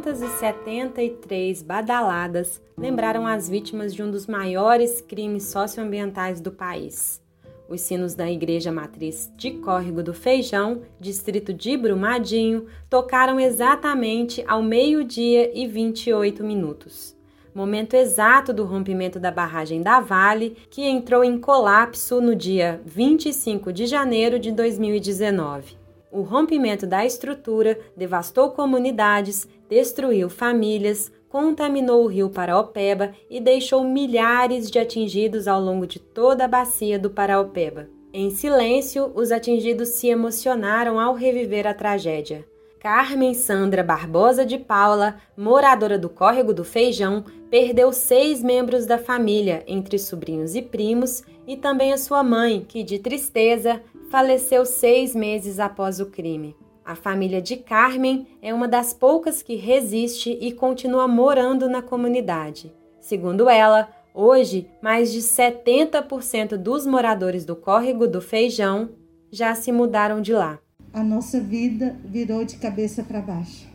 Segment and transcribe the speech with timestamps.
[0.00, 7.22] 273 badaladas lembraram as vítimas de um dos maiores crimes socioambientais do país.
[7.68, 14.62] Os sinos da Igreja Matriz de Córrego do Feijão, distrito de Brumadinho, tocaram exatamente ao
[14.62, 17.16] meio-dia e 28 minutos.
[17.54, 23.72] Momento exato do rompimento da barragem da Vale, que entrou em colapso no dia 25
[23.72, 25.79] de janeiro de 2019.
[26.12, 34.68] O rompimento da estrutura devastou comunidades, destruiu famílias, contaminou o rio Paraopeba e deixou milhares
[34.68, 37.88] de atingidos ao longo de toda a bacia do Paraopeba.
[38.12, 42.44] Em silêncio, os atingidos se emocionaram ao reviver a tragédia.
[42.80, 49.62] Carmen Sandra Barbosa de Paula, moradora do Córrego do Feijão, perdeu seis membros da família,
[49.66, 55.60] entre sobrinhos e primos, e também a sua mãe, que, de tristeza, faleceu seis meses
[55.60, 56.56] após o crime.
[56.82, 62.74] A família de Carmen é uma das poucas que resiste e continua morando na comunidade.
[62.98, 68.88] Segundo ela, hoje mais de 70% dos moradores do córrego do Feijão
[69.30, 70.58] já se mudaram de lá.
[70.92, 73.68] A nossa vida virou de cabeça para baixo.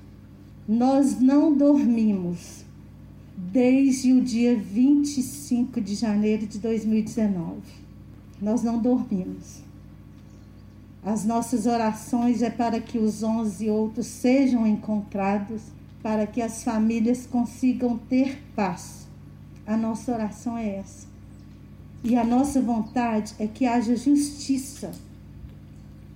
[0.68, 2.66] Nós não dormimos
[3.38, 7.62] desde o dia 25 de janeiro de 2019.
[8.42, 9.62] Nós não dormimos.
[11.04, 15.62] As nossas orações é para que os onze outros sejam encontrados,
[16.04, 19.08] para que as famílias consigam ter paz.
[19.66, 21.08] A nossa oração é essa.
[22.04, 24.92] E a nossa vontade é que haja justiça.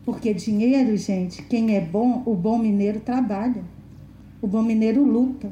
[0.10, 3.64] Porque dinheiro, gente, quem é bom, o bom mineiro trabalha.
[4.42, 5.52] O bom mineiro luta.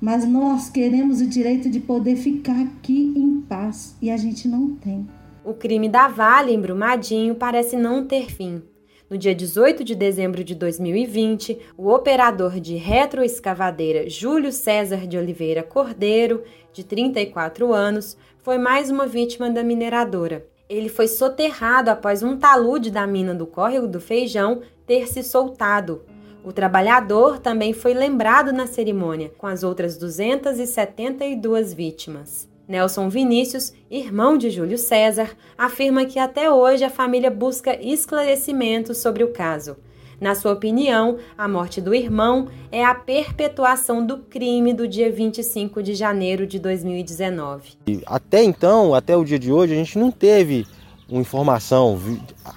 [0.00, 4.76] Mas nós queremos o direito de poder ficar aqui em paz e a gente não
[4.76, 5.04] tem.
[5.44, 8.62] O crime da Vale em Brumadinho parece não ter fim.
[9.10, 15.64] No dia 18 de dezembro de 2020, o operador de retroescavadeira Júlio César de Oliveira
[15.64, 20.46] Cordeiro, de 34 anos, foi mais uma vítima da mineradora.
[20.68, 26.02] Ele foi soterrado após um talude da mina do córrego do Feijão ter se soltado.
[26.44, 32.48] O trabalhador também foi lembrado na cerimônia, com as outras 272 vítimas.
[32.68, 39.24] Nelson Vinícius, irmão de Júlio César, afirma que até hoje a família busca esclarecimentos sobre
[39.24, 39.78] o caso.
[40.20, 45.80] Na sua opinião, a morte do irmão é a perpetuação do crime do dia 25
[45.80, 47.74] de janeiro de 2019.
[48.04, 50.66] Até então, até o dia de hoje, a gente não teve
[51.08, 51.96] uma informação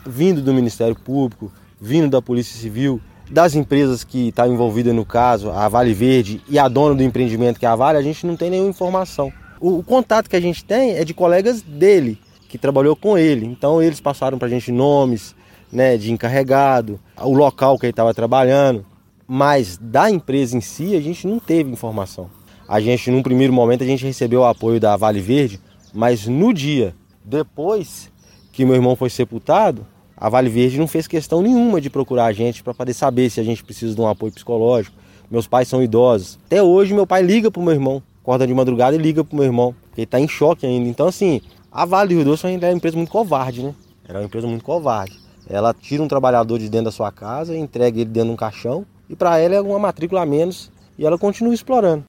[0.07, 2.99] vindo do Ministério Público, vindo da Polícia Civil,
[3.29, 7.03] das empresas que estão tá envolvidas no caso, a Vale Verde e a dona do
[7.03, 9.31] empreendimento que é a Vale, a gente não tem nenhuma informação.
[9.59, 12.17] O, o contato que a gente tem é de colegas dele,
[12.49, 13.45] que trabalhou com ele.
[13.45, 15.35] Então eles passaram para a gente nomes
[15.71, 18.85] né, de encarregado, o local que ele estava trabalhando.
[19.27, 22.29] Mas da empresa em si a gente não teve informação.
[22.67, 25.59] A gente, num primeiro momento, a gente recebeu o apoio da Vale Verde,
[25.93, 28.09] mas no dia depois
[28.51, 29.85] que meu irmão foi sepultado,
[30.17, 33.39] a Vale Verde não fez questão nenhuma de procurar a gente para poder saber se
[33.39, 34.95] a gente precisa de um apoio psicológico.
[35.29, 36.37] Meus pais são idosos.
[36.45, 39.35] Até hoje meu pai liga para o meu irmão acorda de madrugada e liga pro
[39.35, 40.87] meu irmão, porque ele tá em choque ainda.
[40.87, 43.73] Então, assim, a Vale do Rio Doce ainda é uma empresa muito covarde, né?
[44.07, 45.19] Era uma empresa muito covarde.
[45.51, 48.85] Ela tira um trabalhador de dentro da sua casa, entrega ele dentro de um caixão,
[49.09, 52.05] e para ela é uma matrícula a menos, e ela continua explorando.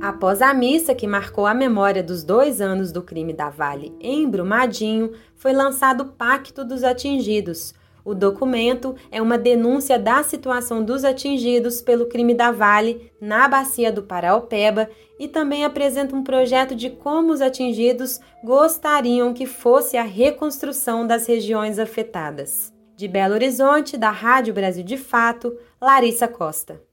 [0.00, 4.26] Após a missa que marcou a memória dos dois anos do crime da Vale em
[4.26, 7.74] Brumadinho, foi lançado o Pacto dos Atingidos,
[8.08, 13.92] o documento é uma denúncia da situação dos atingidos pelo crime da Vale na bacia
[13.92, 14.88] do Paraopeba
[15.20, 21.26] e também apresenta um projeto de como os atingidos gostariam que fosse a reconstrução das
[21.26, 22.72] regiões afetadas.
[22.96, 26.87] De Belo Horizonte, da Rádio Brasil de Fato, Larissa Costa.